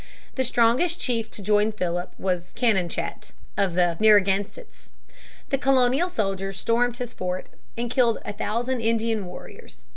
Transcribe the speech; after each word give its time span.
The 0.33 0.43
strongest 0.43 0.99
chief 0.99 1.29
to 1.29 1.43
join 1.43 1.71
Philip 1.73 2.11
was 2.17 2.53
Canonchet 2.55 3.33
of 3.55 3.75
the 3.75 3.97
Narragansetts. 3.99 4.89
The 5.51 5.59
colonial 5.59 6.09
soldiers 6.09 6.59
stormed 6.59 6.97
his 6.97 7.13
fort 7.13 7.45
and 7.77 7.91
killed 7.91 8.17
a 8.25 8.33
thousand 8.33 8.81
Indian 8.81 9.27
warriors. 9.27 9.85